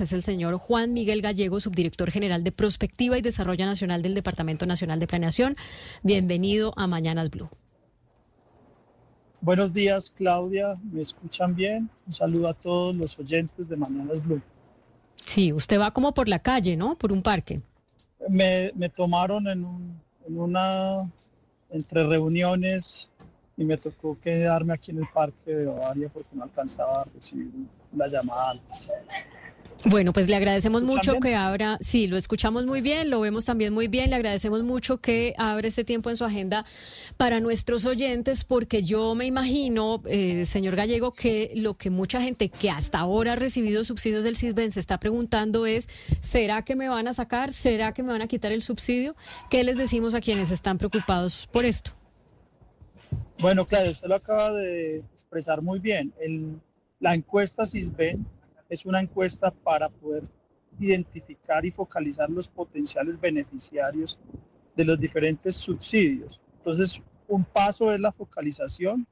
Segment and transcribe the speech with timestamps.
[0.00, 4.64] Es el señor Juan Miguel Gallego, subdirector general de Prospectiva y Desarrollo Nacional del Departamento
[4.64, 5.56] Nacional de Planeación.
[6.04, 7.48] Bienvenido a Mañanas Blue.
[9.40, 10.76] Buenos días, Claudia.
[10.92, 11.90] ¿Me escuchan bien?
[12.06, 14.40] Un saludo a todos los oyentes de Mañanas Blue.
[15.24, 16.96] Sí, usted va como por la calle, ¿no?
[16.96, 17.60] Por un parque.
[18.28, 19.66] Me, tomaron en,
[20.28, 21.10] en una,
[21.70, 23.08] entre reuniones
[23.56, 27.50] y me tocó quedarme aquí en el parque de Bavaria porque no alcanzaba a recibir
[27.96, 28.90] la llamada antes.
[29.84, 33.72] Bueno, pues le agradecemos mucho que abra, sí, lo escuchamos muy bien, lo vemos también
[33.72, 36.64] muy bien, le agradecemos mucho que abra este tiempo en su agenda
[37.16, 42.48] para nuestros oyentes, porque yo me imagino, eh, señor Gallego, que lo que mucha gente
[42.48, 45.88] que hasta ahora ha recibido subsidios del CISBEN se está preguntando es,
[46.20, 47.52] ¿será que me van a sacar?
[47.52, 49.14] ¿Será que me van a quitar el subsidio?
[49.48, 51.92] ¿Qué les decimos a quienes están preocupados por esto?
[53.38, 56.12] Bueno, claro, usted lo acaba de expresar muy bien.
[56.98, 58.26] la encuesta CISBEN
[58.68, 60.22] es una encuesta para poder
[60.78, 64.18] identificar y focalizar los potenciales beneficiarios
[64.76, 66.40] de los diferentes subsidios.
[66.58, 69.06] Entonces, un paso es la focalización,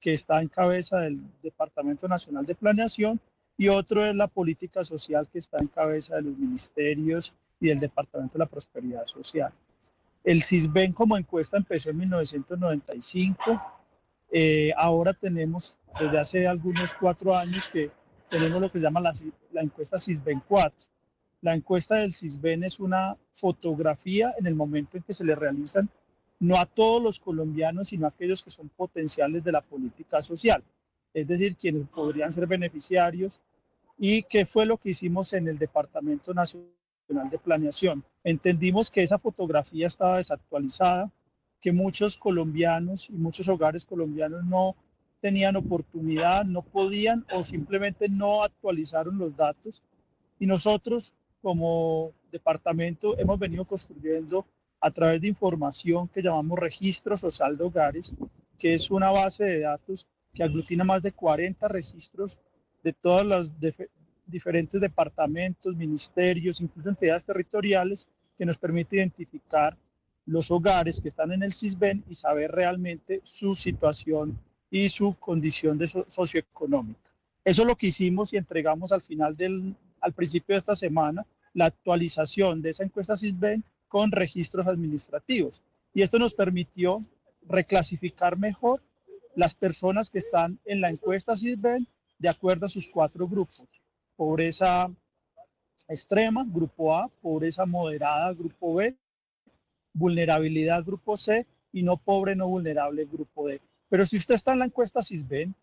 [0.00, 3.20] que está en cabeza del Departamento Nacional de Planeación,
[3.56, 7.80] y otro es la política social, que está en cabeza de los ministerios y del
[7.80, 9.52] Departamento de la Prosperidad Social.
[10.24, 13.62] El CISBEN como encuesta empezó en 1995.
[14.30, 17.90] Eh, ahora tenemos desde hace algunos cuatro años que
[18.32, 20.86] tenemos lo que se llama la, encuesta CISBEN 4.
[21.42, 25.90] La encuesta del CISBEN es una fotografía en el momento en que se le realizan
[26.40, 30.64] no a todos los colombianos, sino a aquellos que son potenciales de la política social,
[31.12, 33.38] es decir, quienes podrían ser beneficiarios.
[33.98, 38.02] ¿Y qué fue lo que hicimos en el Departamento Nacional de Planeación?
[38.24, 41.12] Entendimos que esa fotografía estaba desactualizada,
[41.60, 44.74] que muchos colombianos y muchos hogares colombianos no
[45.22, 49.80] tenían oportunidad, no podían o simplemente no actualizaron los datos.
[50.40, 54.44] Y nosotros como departamento hemos venido construyendo
[54.80, 58.12] a través de información que llamamos registro social de hogares,
[58.58, 62.36] que es una base de datos que aglutina más de 40 registros
[62.82, 63.52] de todos los
[64.26, 69.76] diferentes departamentos, ministerios, incluso entidades territoriales, que nos permite identificar
[70.26, 74.36] los hogares que están en el CISBEN y saber realmente su situación
[74.72, 76.98] y su condición de socioeconómica.
[77.44, 81.26] Eso es lo que hicimos y entregamos al final del, al principio de esta semana,
[81.52, 85.60] la actualización de esa encuesta CISBEN con registros administrativos.
[85.92, 87.00] Y esto nos permitió
[87.46, 88.82] reclasificar mejor
[89.36, 91.86] las personas que están en la encuesta CISBEN
[92.18, 93.64] de acuerdo a sus cuatro grupos.
[94.16, 94.90] Pobreza
[95.86, 98.96] extrema, grupo A, pobreza moderada, grupo B,
[99.92, 103.60] vulnerabilidad, grupo C, y no pobre, no vulnerable, grupo D.
[103.92, 105.54] Pero si usted está en la encuesta CISBEN,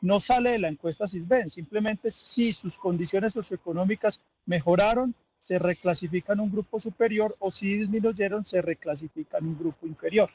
[0.00, 6.50] no sale de la encuesta CISBEN, simplemente si sus condiciones socioeconómicas mejoraron, se reclasifican un
[6.50, 10.30] grupo superior o si disminuyeron, se reclasifican un grupo inferior.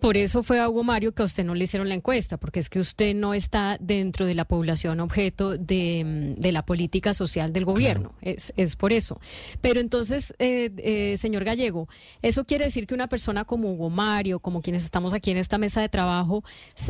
[0.00, 2.58] Por eso fue a Hugo Mario que a usted no le hicieron la encuesta, porque
[2.58, 7.52] es que usted no está dentro de la población objeto de, mm, la política social
[7.52, 8.14] del gobierno.
[8.22, 9.20] Es, es, por eso.
[9.60, 11.86] Pero entonces, eh, eh, señor Gallego,
[12.22, 15.58] ¿eso quiere decir que una persona como Hugo Mario, como quienes estamos aquí en esta
[15.58, 16.42] mesa de trabajo,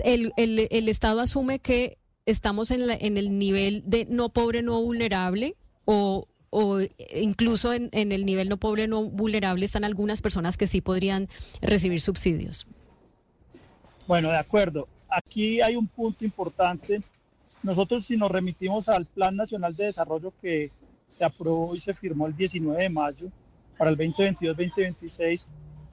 [0.04, 4.81] el, el, el Estado asume que estamos en, en el nivel de no pobre, no
[4.81, 5.56] vulnerable?
[5.84, 6.78] ¿O, o
[7.15, 11.28] incluso en, en el nivel no pobre, no vulnerable están algunas personas que sí podrían
[11.60, 12.69] recibir subsidios?
[14.10, 14.88] Bueno, de acuerdo.
[15.09, 17.00] Aquí hay un punto importante.
[17.62, 20.72] Nosotros si nos remitimos al Plan Nacional de Desarrollo que
[21.06, 23.28] se aprobó y se firmó el 19 de mayo
[23.78, 25.44] para el 2022-2026,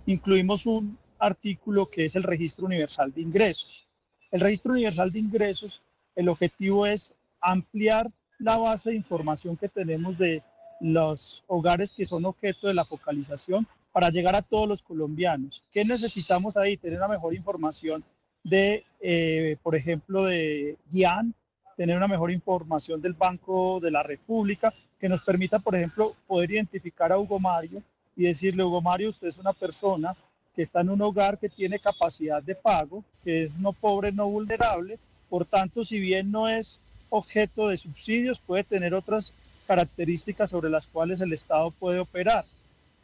[0.07, 3.87] incluimos un artículo que es el Registro Universal de Ingresos.
[4.31, 5.83] El Registro Universal de Ingresos,
[6.15, 10.41] el objetivo es ampliar la base de información que tenemos de
[10.81, 15.63] los hogares que son objeto de la focalización para llegar a todos los colombianos.
[15.71, 16.77] ¿Qué necesitamos ahí?
[16.77, 18.03] Tener una mejor información
[18.43, 21.33] de, eh, por ejemplo, de GIAN,
[21.75, 26.51] tener una mejor información del Banco de la República, que nos permita, por ejemplo, poder
[26.51, 27.83] identificar a Hugo Mario
[28.15, 30.15] y decirle, Hugo Mario, usted es una persona
[30.55, 34.27] que está en un hogar que tiene capacidad de pago, que es no pobre, no
[34.27, 34.97] vulnerable,
[35.29, 36.79] por tanto, si bien no es
[37.09, 39.33] objeto de subsidios, puede tener otras
[39.67, 42.45] características sobre las cuales el Estado puede operar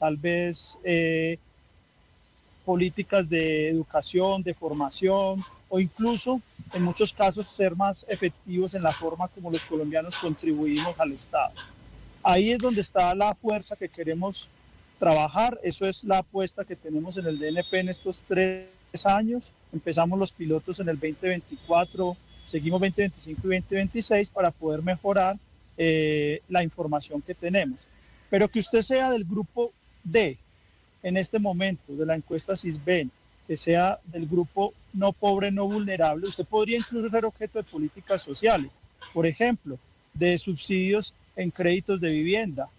[0.03, 1.37] tal vez eh,
[2.65, 6.41] políticas de educación, de formación o incluso
[6.73, 11.53] en muchos casos ser más efectivos en la forma como los colombianos contribuimos al Estado.
[12.21, 14.49] Ahí es donde está la fuerza que queremos
[14.99, 18.67] trabajar, eso es la apuesta que tenemos en el DNP en estos tres
[19.05, 19.51] años.
[19.71, 25.37] Empezamos los pilotos en el 2024, seguimos 2025 y 2026 para poder mejorar
[25.77, 27.85] eh, la información que tenemos.
[28.29, 29.71] Pero que usted sea del grupo
[30.03, 30.37] D
[31.03, 33.11] en este momento de la encuesta CISBEN,
[33.47, 38.21] que sea del grupo no pobre, no vulnerable, usted podría incluso ser objeto de políticas
[38.21, 38.71] sociales,
[39.13, 39.77] por ejemplo,
[40.13, 42.69] de subsidios en créditos de vivienda.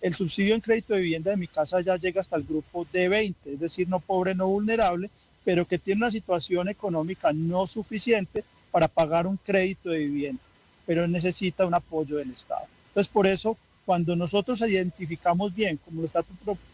[0.00, 3.34] El subsidio en crédito de vivienda de mi casa ya llega hasta el grupo D20,
[3.46, 5.10] es decir, no pobre, no vulnerable,
[5.44, 10.42] pero que tiene una situación económica no suficiente para pagar un crédito de vivienda,
[10.86, 12.66] pero necesita un apoyo del Estado.
[12.88, 16.22] Entonces, por eso, cuando nosotros identificamos bien, como lo está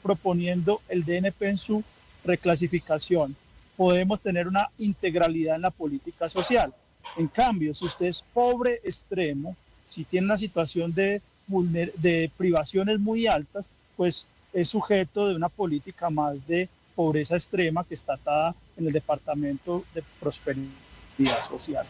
[0.03, 1.83] proponiendo el DNP en su
[2.25, 3.35] reclasificación,
[3.77, 6.75] podemos tener una integralidad en la política social.
[7.17, 13.27] En cambio, si usted es pobre extremo, si tiene una situación de, de privaciones muy
[13.27, 13.67] altas,
[13.97, 18.93] pues es sujeto de una política más de pobreza extrema que está atada en el
[18.93, 21.87] Departamento de Prosperidad Social.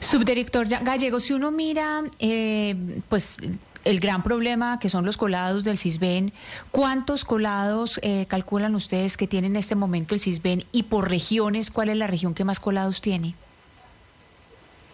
[0.00, 2.76] Subdirector Gallego, si uno mira, eh,
[3.08, 3.38] pues
[3.84, 6.32] el gran problema que son los colados del CISBEN.
[6.70, 11.70] ¿Cuántos colados eh, calculan ustedes que tiene en este momento el CISBEN y por regiones,
[11.70, 13.34] cuál es la región que más colados tiene?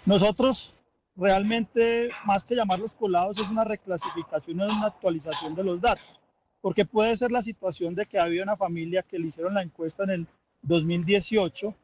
[0.07, 0.73] Nosotros
[1.17, 6.21] realmente, más que llamarlos colados, es una reclasificación, es una actualización de los datos,
[6.61, 10.05] porque puede ser la situación de que había una familia que le hicieron la encuesta
[10.05, 10.27] en el
[10.63, 11.75] 2018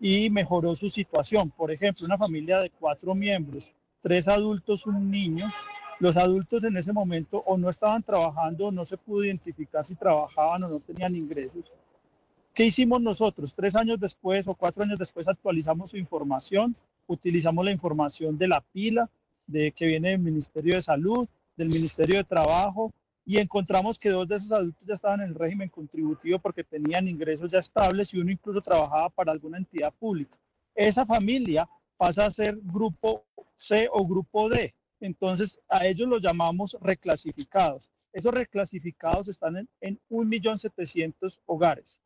[0.00, 1.50] y mejoró su situación.
[1.50, 3.68] Por ejemplo, una familia de cuatro miembros,
[4.02, 5.50] tres adultos, un niño,
[5.98, 9.94] los adultos en ese momento o no estaban trabajando, o no se pudo identificar si
[9.94, 11.72] trabajaban o no tenían ingresos.
[12.54, 13.52] ¿Qué hicimos nosotros?
[13.54, 16.74] Tres años después o cuatro años después actualizamos su información,
[17.06, 19.08] utilizamos la información de la pila
[19.46, 22.92] de que viene del Ministerio de Salud, del Ministerio de Trabajo,
[23.24, 27.08] y encontramos que dos de esos adultos ya estaban en el régimen contributivo porque tenían
[27.08, 30.36] ingresos ya estables y uno incluso trabajaba para alguna entidad pública.
[30.74, 34.72] Esa familia pasa a ser grupo C o grupo D.
[35.00, 37.88] Entonces, a ellos los llamamos reclasificados.
[38.12, 42.00] Esos reclasificados están en, en 1.700.000 hogares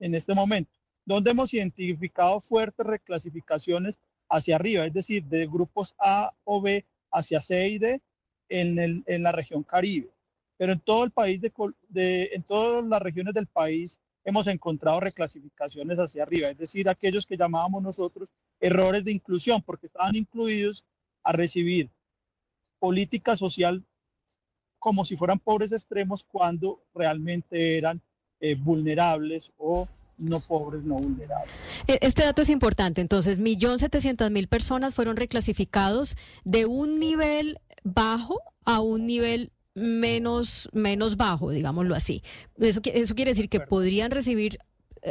[0.00, 0.72] en este momento,
[1.04, 7.40] donde hemos identificado fuertes reclasificaciones hacia arriba, es decir, de grupos A o B hacia
[7.40, 8.00] C y D
[8.48, 10.10] en, en la región Caribe.
[10.56, 11.40] Pero en todo el país,
[11.88, 17.24] de, en todas las regiones del país, hemos encontrado reclasificaciones hacia arriba, es decir, aquellos
[17.24, 18.30] que llamábamos nosotros
[18.60, 20.84] errores de inclusión, porque estaban incluidos
[21.22, 21.90] a recibir
[22.78, 23.84] política social
[24.78, 28.00] como si fueran pobres extremos cuando realmente eran
[28.40, 29.88] eh, vulnerables o
[30.18, 31.50] no pobres, no vulnerables.
[31.86, 33.00] E, este dato es importante.
[33.00, 40.68] Entonces, millón setecientas mil personas fueron reclasificados de un nivel bajo a un nivel menos,
[40.72, 42.22] menos bajo, digámoslo así.
[42.56, 44.58] Eso, eso quiere decir que podrían recibir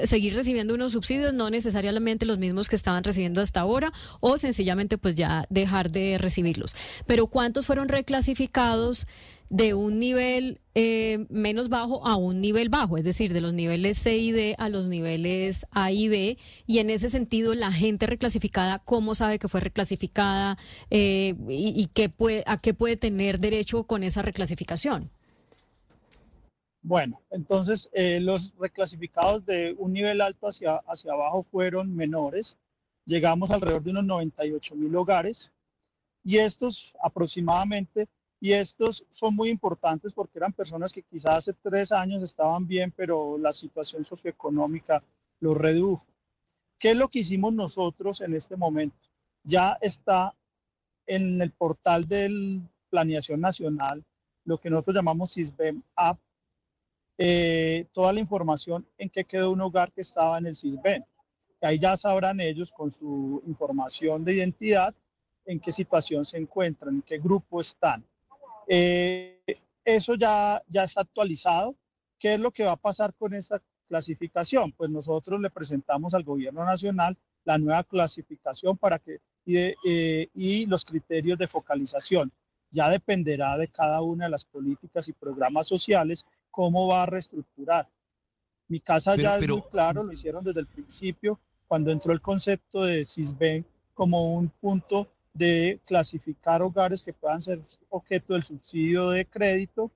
[0.03, 4.97] seguir recibiendo unos subsidios, no necesariamente los mismos que estaban recibiendo hasta ahora, o sencillamente
[4.97, 6.75] pues ya dejar de recibirlos.
[7.05, 9.07] Pero ¿cuántos fueron reclasificados
[9.49, 12.97] de un nivel eh, menos bajo a un nivel bajo?
[12.97, 16.37] Es decir, de los niveles C y D a los niveles A y B.
[16.65, 20.57] Y en ese sentido, la gente reclasificada, ¿cómo sabe que fue reclasificada
[20.89, 25.11] eh, y, qué puede, a qué puede tener derecho con esa reclasificación?
[26.87, 32.55] Bueno, entonces eh, los reclasificados de un nivel alto hacia, hacia abajo fueron menores.
[33.03, 35.51] Llegamos alrededor de unos 98 mil hogares
[36.23, 38.07] y estos aproximadamente,
[38.39, 42.93] y estos son muy importantes porque eran personas que quizás hace tres años estaban bien,
[42.95, 45.03] pero la situación socioeconómica
[45.41, 46.05] los redujo.
[46.79, 49.09] ¿Qué es lo que hicimos nosotros en este momento?
[49.43, 50.33] Ya está
[51.05, 54.05] en el portal de Planeación Nacional
[54.47, 56.17] lo que nosotros llamamos SISBEM App,
[57.17, 61.05] eh, toda la información en qué quedó un hogar que estaba en el CISBEN.
[61.61, 64.93] Ahí ya sabrán ellos con su información de identidad
[65.45, 68.05] en qué situación se encuentran, en qué grupo están.
[68.67, 69.39] Eh,
[69.83, 71.75] eso ya, ya está actualizado.
[72.19, 74.71] ¿Qué es lo que va a pasar con esta clasificación?
[74.73, 80.65] Pues nosotros le presentamos al gobierno nacional la nueva clasificación para que, y, eh, y
[80.65, 82.31] los criterios de focalización.
[82.71, 87.87] Ya dependerá de cada una de las políticas y programas sociales cómo va a reestructurar.
[88.67, 92.83] Mi casa ya es muy claro, lo hicieron desde el principio, cuando entró el concepto
[92.83, 99.25] de CISBEN como un punto de clasificar hogares que puedan ser objeto del subsidio de
[99.25, 99.91] crédito,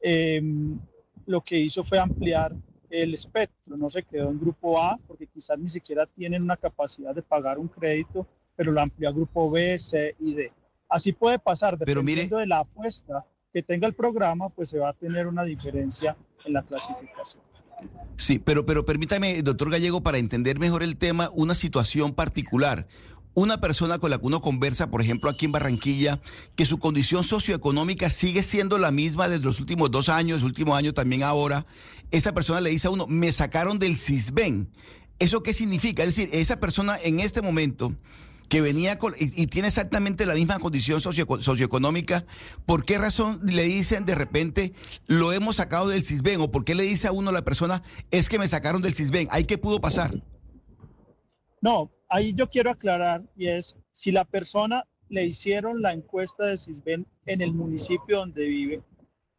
[0.00, 0.78] em,
[1.26, 2.54] lo que hizo fue ampliar
[2.90, 7.14] el espectro, no se quedó en grupo A, porque quizás ni siquiera tienen una capacidad
[7.14, 10.52] de pagar un crédito, pero lo amplió a grupo B, C y D.
[10.88, 14.92] Así puede pasar, dependiendo de la apuesta que tenga el programa, pues se va a
[14.92, 17.42] tener una diferencia en la clasificación.
[18.16, 22.86] Sí, pero, pero permítame, doctor Gallego, para entender mejor el tema, una situación particular.
[23.36, 26.20] una persona con la que uno conversa, por ejemplo, aquí en Barranquilla,
[26.54, 30.94] que su condición socioeconómica sigue siendo la misma desde los últimos dos años, último año
[30.94, 31.66] también ahora,
[32.10, 34.70] esa persona le dice a uno, me sacaron del CISBEN.
[35.18, 36.02] ¿Eso qué significa?
[36.02, 37.92] Es decir, esa persona en este momento
[38.48, 42.24] que venía y, tiene exactamente la misma condición socioeconómica,
[42.64, 44.72] ¿por qué razón le dicen de repente
[45.06, 46.40] lo hemos sacado del CISBEN?
[46.40, 49.28] ¿O por qué le dice a uno la persona es que me sacaron del CISBEN?
[49.30, 50.14] ¿Ahí qué pudo pasar?
[51.60, 56.56] No, ahí yo quiero aclarar y es si la persona le hicieron la encuesta de
[56.56, 58.82] CISBEN en el municipio donde vive,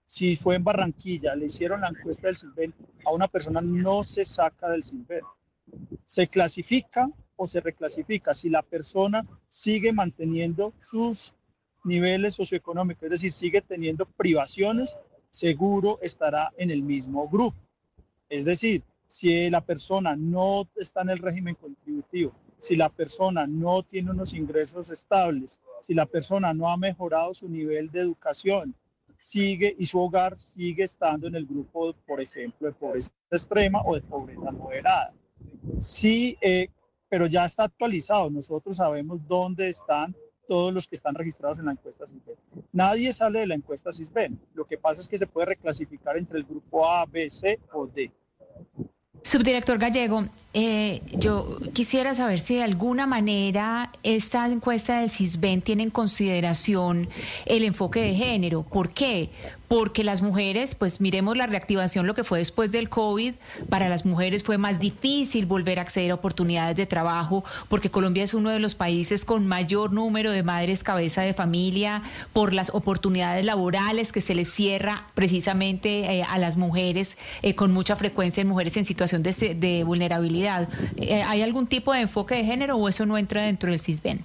[0.05, 2.73] si fue en Barranquilla, le hicieron la encuesta del CISBEN,
[3.05, 5.21] a una persona no se saca del CISBEN.
[6.05, 7.07] Se clasifica
[7.37, 11.33] o se reclasifica si la persona sigue manteniendo sus
[11.85, 14.95] niveles socioeconómicos, es decir, sigue teniendo privaciones,
[15.29, 17.57] seguro estará en el mismo grupo.
[18.29, 23.83] Es decir, si la persona no está en el régimen contributivo, si la persona no
[23.83, 28.75] tiene unos ingresos estables, si la persona no ha mejorado su nivel de educación,
[29.17, 33.95] sigue y su hogar sigue estando en el grupo, por ejemplo, de pobreza extrema o
[33.95, 35.13] de pobreza moderada.
[35.79, 36.69] Sí, eh,
[37.09, 38.29] pero ya está actualizado.
[38.29, 40.15] Nosotros sabemos dónde están
[40.47, 42.35] todos los que están registrados en la encuesta CISBEN.
[42.71, 44.39] Nadie sale de la encuesta CISBEN.
[44.53, 47.85] Lo que pasa es que se puede reclasificar entre el grupo A, B, C o
[47.85, 48.11] D.
[49.23, 55.83] Subdirector Gallego, eh, yo quisiera saber si de alguna manera esta encuesta del CISBEN tiene
[55.83, 57.09] en consideración
[57.45, 58.63] el enfoque de género.
[58.63, 59.29] ¿Por qué?
[59.67, 63.33] Porque las mujeres, pues miremos la reactivación, lo que fue después del COVID,
[63.69, 68.23] para las mujeres fue más difícil volver a acceder a oportunidades de trabajo, porque Colombia
[68.23, 72.01] es uno de los países con mayor número de madres cabeza de familia,
[72.33, 77.71] por las oportunidades laborales que se les cierra precisamente eh, a las mujeres, eh, con
[77.73, 80.69] mucha frecuencia en mujeres en situación de, vulnerabilidad.
[80.97, 84.23] Eh, ¿Hay algún tipo de enfoque de género o eso no entra dentro del CISBEN?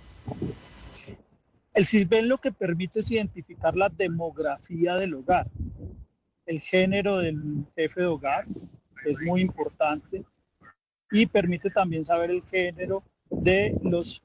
[1.74, 5.48] El CISBEN lo que permite es identificar la demografía del hogar.
[6.44, 10.22] El género del jefe de hogar es muy importante
[11.10, 14.22] y permite también saber el género de los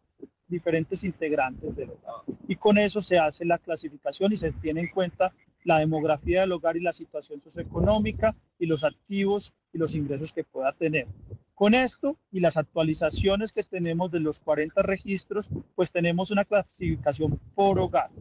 [0.50, 2.24] diferentes integrantes del hogar.
[2.50, 6.52] Y con eso se hace la clasificación y se tiene en cuenta la demografía del
[6.52, 11.08] hogar y la situación socioeconómica y los activos y los ingresos que pueda tener.
[11.58, 17.40] Con esto y las actualizaciones que tenemos de los 40 registros, pues tenemos una clasificación
[17.56, 18.12] por hogar.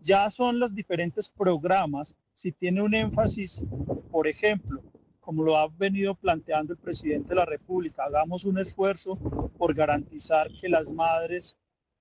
[0.00, 3.60] Ya son los diferentes programas, si tiene un énfasis,
[4.10, 4.80] por ejemplo,
[5.20, 9.16] como lo ha venido planteando el presidente de la República, hagamos un esfuerzo
[9.58, 11.54] por garantizar que las madres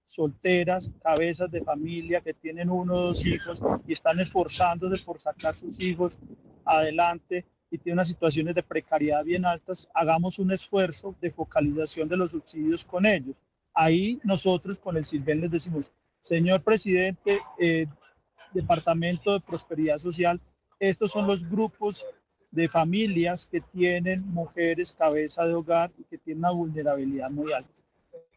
[0.05, 5.55] solteras, cabezas de familia que tienen uno o dos hijos y están esforzándose por sacar
[5.55, 6.17] sus hijos
[6.63, 7.43] adelante,
[7.75, 12.32] y tiene unas situaciones de precariedad bien altas, hagamos un esfuerzo de focalización de los
[12.32, 13.36] subsidios con ellos.
[13.74, 15.91] Ahí nosotros con el Silven les decimos,
[16.22, 17.88] señor presidente, eh,
[18.53, 20.39] Departamento de Prosperidad Social,
[20.79, 22.05] estos son los grupos
[22.51, 27.70] de familias que tienen mujeres cabeza de hogar y que tienen una vulnerabilidad muy alta.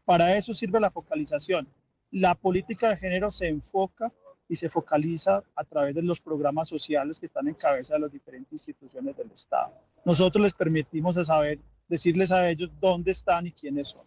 [0.03, 1.65] Para eso sirve la focalización.
[2.11, 4.11] La política de género se enfoca
[4.49, 8.11] y se focaliza a través de los programas sociales que están en cabeza de las
[8.11, 9.71] diferentes instituciones del Estado.
[10.03, 14.05] Nosotros les permitimos saber, decirles a ellos dónde están y quiénes son.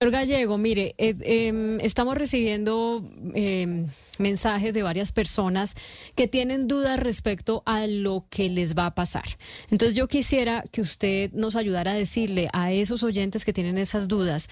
[0.00, 3.86] Señor Gallego, mire, eh, em, estamos recibiendo em,
[4.18, 5.76] mensajes de varias personas
[6.16, 9.24] que tienen dudas respecto a lo que les va a pasar.
[9.70, 14.08] Entonces yo quisiera que usted nos ayudara a decirle a esos oyentes que tienen esas
[14.08, 14.48] dudas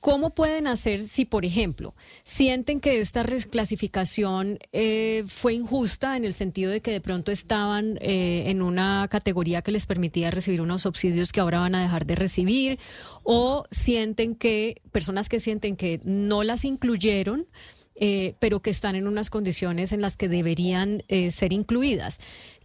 [0.00, 6.34] ¿Cómo pueden hacer si, por ejemplo, sienten que esta reclasificación eh, fue injusta en el
[6.34, 10.82] sentido de que de pronto estaban eh, en una categoría que les permitía recibir unos
[10.82, 12.78] subsidios que ahora van a dejar de recibir?
[13.22, 17.46] ¿O sienten que, personas que sienten que no las incluyeron,
[17.94, 22.20] eh, pero que están en unas condiciones en las que deberían eh, ser incluidas.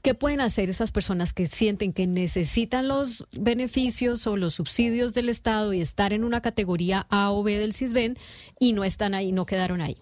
[0.07, 5.27] ¿Qué pueden hacer esas personas que sienten que necesitan los beneficios o los subsidios del
[5.27, 8.15] Estado y estar en una categoría A o B del CISBEN
[8.57, 9.97] y no están ahí, no quedaron ahí?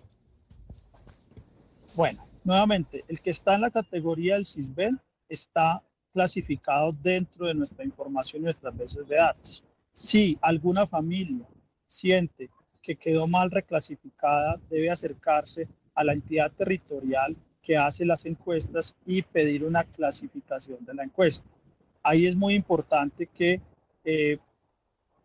[1.96, 5.82] Bueno, nuevamente, el que está en la categoría del CISBEN está
[6.14, 9.64] clasificado dentro de nuestra información nuestras bases de datos.
[9.92, 11.48] Si alguna familia
[11.88, 17.36] siente que quedó mal reclasificada debe acercarse a la entidad territorial
[17.66, 21.44] que hace las encuestas y pedir una clasificación de la encuesta.
[22.04, 23.60] Ahí es muy importante que,
[24.04, 24.38] eh,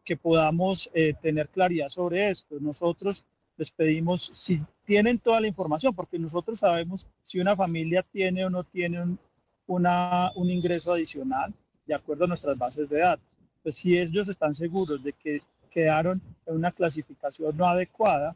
[0.03, 2.57] que podamos eh, tener claridad sobre esto.
[2.59, 3.23] Nosotros
[3.59, 8.51] les pedimos, si tienen toda la información, porque nosotros sabemos si una familia tiene o
[8.51, 9.19] no tiene un,
[9.67, 11.53] una, un ingreso adicional
[11.87, 13.27] de acuerdo a nuestras bases de datos.
[13.63, 18.35] Pues si ellos están seguros de que quedaron en una clasificación no adecuada,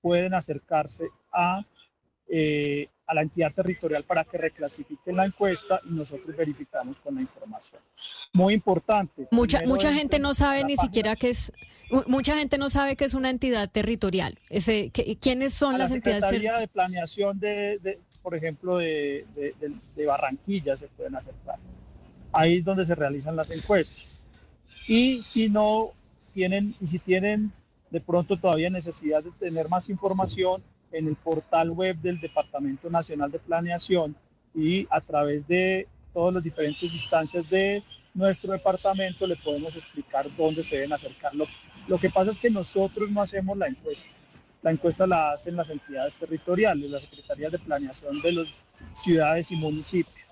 [0.00, 1.64] pueden acercarse a,
[2.34, 7.20] eh, a la entidad territorial para que reclasifiquen la encuesta y nosotros verificamos con la
[7.20, 7.82] información.
[8.32, 9.28] Muy importante.
[9.30, 11.52] Mucha, mucha gente no sabe ni siquiera que es,
[12.06, 14.38] mucha gente no sabe que es una entidad territorial.
[14.48, 16.60] Ese, ¿Quiénes son las entidades territoriales?
[16.62, 21.58] de planeación de, por ejemplo, de, de, Barranquilla se pueden acercar.
[22.32, 24.18] Ahí es donde se realizan las encuestas.
[24.88, 25.90] Y si no
[26.32, 27.52] tienen, y si tienen
[27.90, 30.62] de pronto todavía necesidad de tener más información
[30.92, 34.14] en el portal web del Departamento Nacional de Planeación
[34.54, 37.82] y a través de todas las diferentes instancias de
[38.14, 41.34] nuestro departamento le podemos explicar dónde se deben acercar.
[41.34, 41.46] Lo,
[41.88, 44.06] lo que pasa es que nosotros no hacemos la encuesta.
[44.62, 48.48] La encuesta la hacen las entidades territoriales, las secretarías de planeación de las
[48.94, 50.22] ciudades y municipios.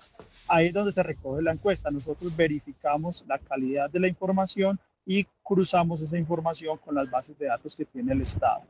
[0.47, 1.91] Ahí es donde se recoge la encuesta.
[1.91, 7.47] Nosotros verificamos la calidad de la información y cruzamos esa información con las bases de
[7.47, 8.61] datos que tiene el Estado.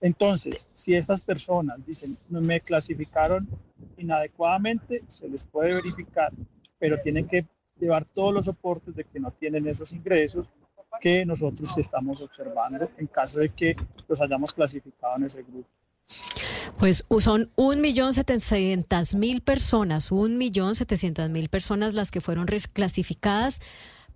[0.00, 3.48] Entonces, si estas personas dicen, me clasificaron
[3.96, 6.32] inadecuadamente, se les puede verificar,
[6.78, 7.46] pero tienen que
[7.80, 10.46] llevar todos los soportes de que no tienen esos ingresos
[11.00, 13.76] que nosotros estamos observando en caso de que
[14.08, 15.68] los hayamos clasificado en ese grupo.
[16.78, 22.46] Pues son un millón setecientas mil personas, un millón setecientas mil personas las que fueron
[22.46, 23.60] reclasificadas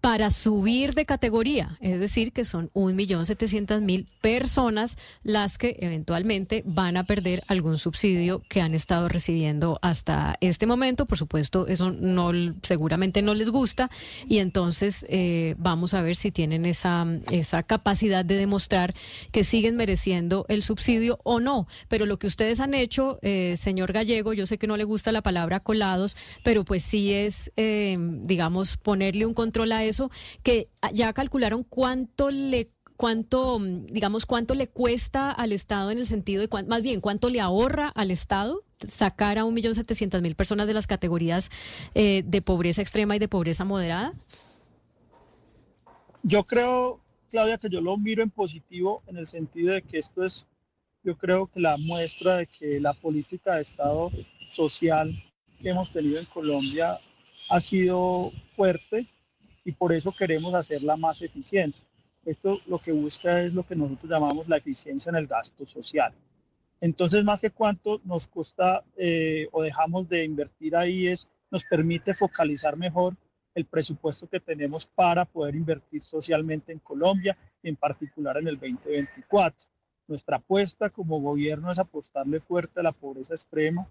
[0.00, 7.04] para subir de categoría, es decir, que son 1.700.000 personas las que eventualmente van a
[7.04, 11.06] perder algún subsidio que han estado recibiendo hasta este momento.
[11.06, 13.90] Por supuesto, eso no seguramente no les gusta
[14.26, 18.94] y entonces eh, vamos a ver si tienen esa, esa capacidad de demostrar
[19.32, 21.66] que siguen mereciendo el subsidio o no.
[21.88, 25.12] Pero lo que ustedes han hecho, eh, señor Gallego, yo sé que no le gusta
[25.12, 30.10] la palabra colados, pero pues sí es, eh, digamos, ponerle un control a eso,
[30.42, 32.70] que ya calcularon cuánto le
[33.00, 37.40] cuánto, digamos, cuánto le cuesta al Estado en el sentido de, más bien, cuánto le
[37.40, 41.50] ahorra al Estado sacar a un millón setecientas mil personas de las categorías
[41.94, 44.12] eh, de pobreza extrema y de pobreza moderada?
[46.22, 47.00] Yo creo,
[47.30, 50.44] Claudia, que yo lo miro en positivo en el sentido de que esto es,
[51.02, 54.10] yo creo que la muestra de que la política de Estado
[54.46, 55.10] social
[55.62, 57.00] que hemos tenido en Colombia
[57.48, 59.08] ha sido fuerte,
[59.64, 61.78] y por eso queremos hacerla más eficiente.
[62.24, 66.12] Esto lo que busca es lo que nosotros llamamos la eficiencia en el gasto social.
[66.80, 72.14] Entonces, más que cuánto nos cuesta eh, o dejamos de invertir ahí, es, nos permite
[72.14, 73.16] focalizar mejor
[73.54, 79.66] el presupuesto que tenemos para poder invertir socialmente en Colombia, en particular en el 2024.
[80.06, 83.86] Nuestra apuesta como gobierno es apostarle fuerte a la pobreza extrema,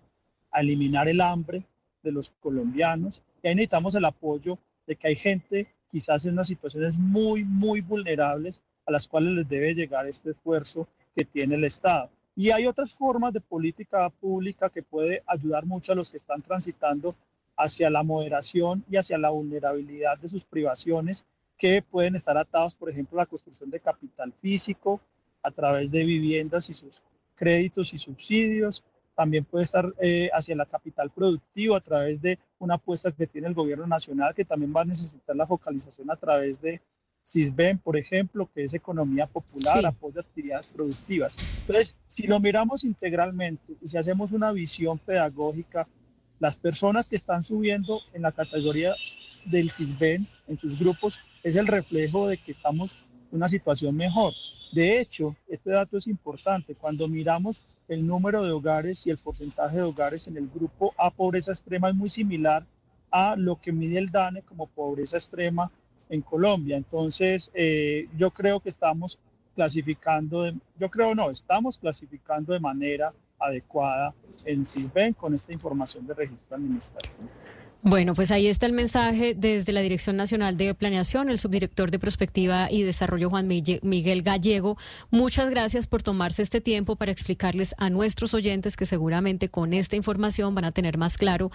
[0.52, 1.64] a eliminar el hambre
[2.02, 3.22] de los colombianos.
[3.44, 4.58] Y ahí necesitamos el apoyo
[4.90, 9.48] de que hay gente quizás en unas situaciones muy, muy vulnerables a las cuales les
[9.48, 12.10] debe llegar este esfuerzo que tiene el Estado.
[12.36, 16.42] Y hay otras formas de política pública que puede ayudar mucho a los que están
[16.42, 17.16] transitando
[17.56, 21.24] hacia la moderación y hacia la vulnerabilidad de sus privaciones
[21.56, 25.00] que pueden estar atados, por ejemplo, a la construcción de capital físico
[25.44, 27.00] a través de viviendas y sus
[27.36, 28.84] créditos y subsidios,
[29.20, 33.50] también puede estar eh, hacia la capital productiva a través de una apuesta que tiene
[33.50, 36.80] el gobierno nacional, que también va a necesitar la focalización a través de
[37.22, 41.36] CISBEN, por ejemplo, que es economía popular, apoyo a actividades productivas.
[41.60, 45.86] Entonces, si lo miramos integralmente y si hacemos una visión pedagógica,
[46.40, 48.96] las personas que están subiendo en la categoría
[49.44, 52.94] del CISBEN, en sus grupos, es el reflejo de que estamos
[53.32, 54.34] en una situación mejor.
[54.72, 56.74] De hecho, este dato es importante.
[56.74, 61.10] Cuando miramos el número de hogares y el porcentaje de hogares en el grupo A
[61.10, 62.66] pobreza extrema es muy similar
[63.12, 65.72] a lo que mide el DANE como pobreza extrema
[66.10, 66.78] en Colombia.
[66.78, 69.20] Entonces, eh, yo creo que estamos
[69.56, 74.14] clasificando, yo creo no, estamos clasificando de manera adecuada
[74.46, 77.30] en CISBEN con esta información de registro administrativo.
[77.82, 81.98] Bueno, pues ahí está el mensaje desde la Dirección Nacional de Planeación, el subdirector de
[81.98, 84.78] Prospectiva y Desarrollo Juan Miguel Gallego.
[85.12, 89.96] Muchas gracias por tomarse este tiempo para explicarles a nuestros oyentes que seguramente con esta
[89.96, 91.52] información van a tener más claro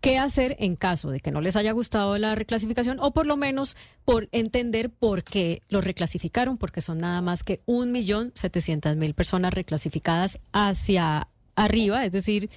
[0.00, 3.36] qué hacer en caso de que no les haya gustado la reclasificación o por lo
[3.36, 8.96] menos por entender por qué lo reclasificaron, porque son nada más que un millón setecientas
[8.96, 12.50] mil personas reclasificadas hacia arriba, es decir,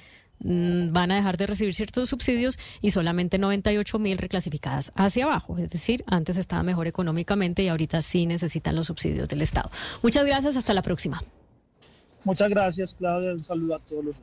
[0.44, 5.58] van a dejar de recibir ciertos subsidios y solamente 98 mil reclasificadas hacia abajo.
[5.58, 9.70] Es decir, antes estaba mejor económicamente y ahorita sí necesitan los subsidios del Estado.
[10.02, 11.24] Muchas gracias, hasta la próxima.
[12.24, 13.32] Muchas gracias, Claudia.
[13.32, 14.16] Un saludo a todos los